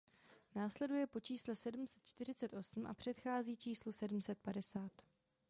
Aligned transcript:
Následuje 0.55 1.07
po 1.07 1.19
čísle 1.19 1.55
sedm 1.55 1.87
set 1.87 2.03
čtyřicet 2.03 2.53
osm 2.53 2.85
a 2.85 2.93
předchází 2.93 3.57
číslu 3.57 3.91
sedm 3.91 4.21
set 4.21 4.39
padesát. 4.39 4.91